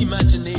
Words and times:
imagination. 0.00 0.53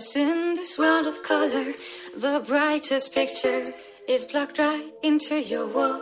In 0.00 0.54
this 0.54 0.78
world 0.78 1.06
of 1.06 1.22
color, 1.22 1.74
the 2.16 2.42
brightest 2.46 3.12
picture 3.12 3.66
is 4.08 4.24
plugged 4.24 4.58
right 4.58 4.90
into 5.02 5.38
your 5.38 5.66
wall. 5.66 6.00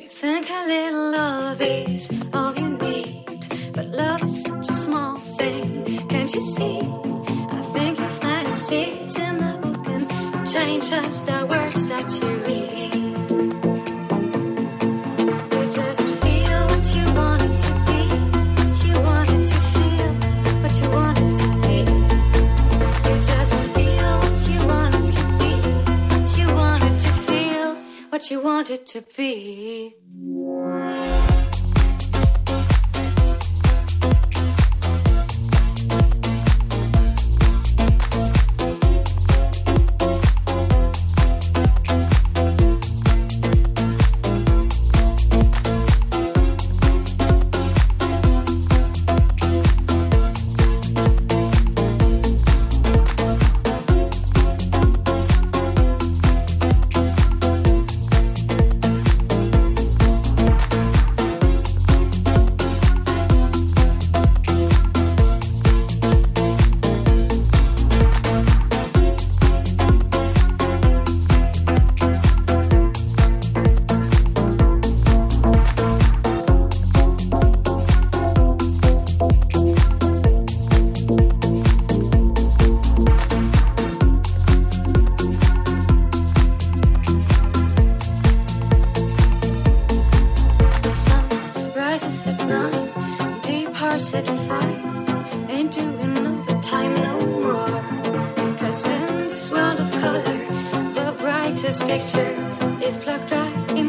You 0.00 0.08
think 0.08 0.48
a 0.48 0.66
little 0.66 1.10
love 1.12 1.60
is 1.60 2.10
all 2.32 2.54
you 2.54 2.70
need, 2.70 3.46
but 3.74 3.84
love 3.88 4.22
is 4.22 4.42
such 4.44 4.70
a 4.70 4.72
small 4.72 5.18
thing. 5.36 5.84
Can't 6.08 6.34
you 6.34 6.40
see? 6.40 6.78
I 6.78 7.60
think 7.74 7.98
you'll 7.98 8.08
find 8.08 8.48
it 8.48 9.18
in 9.18 9.36
the 9.36 9.58
book 9.60 9.86
and 9.88 10.48
change 10.48 10.88
just 10.88 11.26
the 11.26 11.44
words 11.44 11.86
that 11.90 12.10
you 12.22 12.28
read. 12.46 12.97
what 28.18 28.32
you 28.32 28.40
want 28.42 28.68
it 28.68 28.84
to 28.84 29.00
be. 29.16 29.94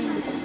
Tanzmaschinen. 0.00 0.39